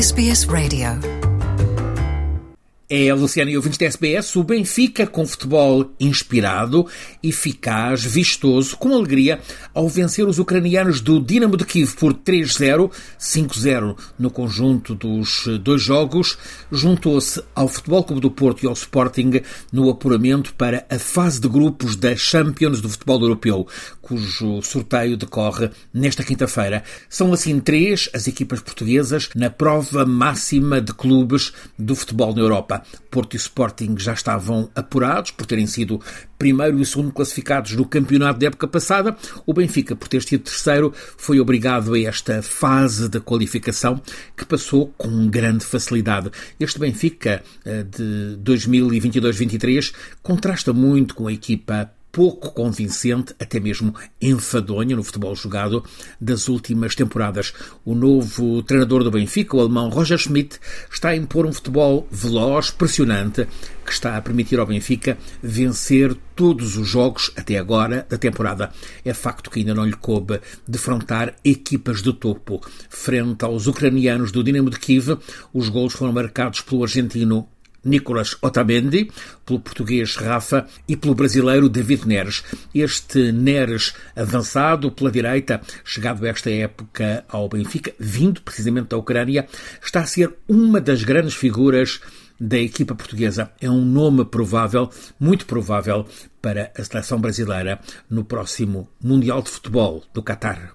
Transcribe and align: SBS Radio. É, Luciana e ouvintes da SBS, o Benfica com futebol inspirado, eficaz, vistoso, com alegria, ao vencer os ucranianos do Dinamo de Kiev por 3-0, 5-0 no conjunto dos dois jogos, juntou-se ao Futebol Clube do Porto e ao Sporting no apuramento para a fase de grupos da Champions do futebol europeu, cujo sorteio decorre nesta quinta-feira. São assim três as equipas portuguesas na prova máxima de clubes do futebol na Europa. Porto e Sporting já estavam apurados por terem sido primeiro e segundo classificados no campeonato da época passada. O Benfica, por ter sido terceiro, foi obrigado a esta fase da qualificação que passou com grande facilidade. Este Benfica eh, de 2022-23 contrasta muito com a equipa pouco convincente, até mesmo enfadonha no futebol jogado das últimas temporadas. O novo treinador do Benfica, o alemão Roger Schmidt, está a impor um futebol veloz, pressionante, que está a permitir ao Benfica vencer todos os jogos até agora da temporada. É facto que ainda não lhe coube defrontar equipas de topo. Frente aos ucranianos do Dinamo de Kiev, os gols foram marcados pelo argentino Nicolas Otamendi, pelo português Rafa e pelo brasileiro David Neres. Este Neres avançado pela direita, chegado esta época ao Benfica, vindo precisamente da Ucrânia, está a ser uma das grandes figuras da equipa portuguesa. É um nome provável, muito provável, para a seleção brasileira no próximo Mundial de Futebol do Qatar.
SBS 0.00 0.46
Radio. 0.48 1.27
É, 2.90 3.12
Luciana 3.12 3.50
e 3.50 3.56
ouvintes 3.56 3.76
da 3.76 3.84
SBS, 3.84 4.34
o 4.34 4.42
Benfica 4.42 5.06
com 5.06 5.26
futebol 5.26 5.90
inspirado, 6.00 6.86
eficaz, 7.22 8.02
vistoso, 8.02 8.78
com 8.78 8.94
alegria, 8.94 9.40
ao 9.74 9.86
vencer 9.90 10.26
os 10.26 10.38
ucranianos 10.38 11.02
do 11.02 11.20
Dinamo 11.20 11.54
de 11.58 11.66
Kiev 11.66 11.94
por 11.96 12.14
3-0, 12.14 12.90
5-0 13.20 13.94
no 14.18 14.30
conjunto 14.30 14.94
dos 14.94 15.46
dois 15.60 15.82
jogos, 15.82 16.38
juntou-se 16.72 17.42
ao 17.54 17.68
Futebol 17.68 18.04
Clube 18.04 18.22
do 18.22 18.30
Porto 18.30 18.64
e 18.64 18.66
ao 18.66 18.72
Sporting 18.72 19.42
no 19.70 19.90
apuramento 19.90 20.54
para 20.54 20.86
a 20.88 20.98
fase 20.98 21.42
de 21.42 21.48
grupos 21.48 21.94
da 21.94 22.16
Champions 22.16 22.80
do 22.80 22.88
futebol 22.88 23.20
europeu, 23.20 23.68
cujo 24.00 24.62
sorteio 24.62 25.18
decorre 25.18 25.68
nesta 25.92 26.24
quinta-feira. 26.24 26.82
São 27.10 27.34
assim 27.34 27.60
três 27.60 28.08
as 28.14 28.26
equipas 28.26 28.60
portuguesas 28.60 29.28
na 29.34 29.50
prova 29.50 30.06
máxima 30.06 30.80
de 30.80 30.94
clubes 30.94 31.52
do 31.78 31.94
futebol 31.94 32.34
na 32.34 32.40
Europa. 32.40 32.77
Porto 33.10 33.34
e 33.34 33.36
Sporting 33.36 33.96
já 33.98 34.12
estavam 34.12 34.70
apurados 34.74 35.30
por 35.30 35.46
terem 35.46 35.66
sido 35.66 36.00
primeiro 36.38 36.78
e 36.80 36.86
segundo 36.86 37.12
classificados 37.12 37.72
no 37.72 37.84
campeonato 37.84 38.38
da 38.38 38.46
época 38.46 38.68
passada. 38.68 39.16
O 39.44 39.52
Benfica, 39.52 39.96
por 39.96 40.08
ter 40.08 40.22
sido 40.22 40.44
terceiro, 40.44 40.92
foi 41.16 41.40
obrigado 41.40 41.94
a 41.94 42.00
esta 42.00 42.42
fase 42.42 43.08
da 43.08 43.20
qualificação 43.20 44.00
que 44.36 44.44
passou 44.44 44.92
com 44.96 45.28
grande 45.28 45.64
facilidade. 45.64 46.30
Este 46.58 46.78
Benfica 46.78 47.42
eh, 47.64 47.82
de 47.82 48.38
2022-23 48.42 49.92
contrasta 50.22 50.72
muito 50.72 51.14
com 51.14 51.26
a 51.26 51.32
equipa 51.32 51.90
pouco 52.18 52.50
convincente, 52.50 53.32
até 53.38 53.60
mesmo 53.60 53.94
enfadonha 54.20 54.96
no 54.96 55.04
futebol 55.04 55.36
jogado 55.36 55.84
das 56.20 56.48
últimas 56.48 56.96
temporadas. 56.96 57.54
O 57.84 57.94
novo 57.94 58.60
treinador 58.64 59.04
do 59.04 59.10
Benfica, 59.12 59.56
o 59.56 59.60
alemão 59.60 59.88
Roger 59.88 60.18
Schmidt, 60.18 60.58
está 60.92 61.10
a 61.10 61.16
impor 61.16 61.46
um 61.46 61.52
futebol 61.52 62.08
veloz, 62.10 62.72
pressionante, 62.72 63.46
que 63.86 63.92
está 63.92 64.16
a 64.16 64.20
permitir 64.20 64.58
ao 64.58 64.66
Benfica 64.66 65.16
vencer 65.40 66.12
todos 66.34 66.76
os 66.76 66.88
jogos 66.88 67.30
até 67.36 67.56
agora 67.56 68.04
da 68.10 68.18
temporada. 68.18 68.72
É 69.04 69.14
facto 69.14 69.48
que 69.48 69.60
ainda 69.60 69.72
não 69.72 69.86
lhe 69.86 69.92
coube 69.92 70.40
defrontar 70.66 71.36
equipas 71.44 72.02
de 72.02 72.12
topo. 72.12 72.60
Frente 72.90 73.44
aos 73.44 73.68
ucranianos 73.68 74.32
do 74.32 74.42
Dinamo 74.42 74.70
de 74.70 74.80
Kiev, 74.80 75.16
os 75.54 75.68
gols 75.68 75.92
foram 75.92 76.12
marcados 76.12 76.62
pelo 76.62 76.82
argentino 76.82 77.48
Nicolas 77.88 78.36
Otamendi, 78.42 79.10
pelo 79.44 79.60
português 79.60 80.16
Rafa 80.16 80.66
e 80.86 80.96
pelo 80.96 81.14
brasileiro 81.14 81.68
David 81.68 82.06
Neres. 82.06 82.44
Este 82.74 83.32
Neres 83.32 83.94
avançado 84.14 84.92
pela 84.92 85.10
direita, 85.10 85.60
chegado 85.84 86.26
esta 86.26 86.50
época 86.50 87.24
ao 87.28 87.48
Benfica, 87.48 87.92
vindo 87.98 88.42
precisamente 88.42 88.88
da 88.88 88.96
Ucrânia, 88.96 89.46
está 89.82 90.00
a 90.00 90.06
ser 90.06 90.34
uma 90.48 90.80
das 90.80 91.02
grandes 91.02 91.34
figuras 91.34 92.00
da 92.40 92.58
equipa 92.58 92.94
portuguesa. 92.94 93.50
É 93.60 93.68
um 93.68 93.84
nome 93.84 94.24
provável, 94.24 94.90
muito 95.18 95.46
provável, 95.46 96.06
para 96.40 96.72
a 96.76 96.84
seleção 96.84 97.20
brasileira 97.20 97.80
no 98.08 98.24
próximo 98.24 98.88
Mundial 99.02 99.42
de 99.42 99.50
Futebol 99.50 100.04
do 100.14 100.22
Qatar. 100.22 100.74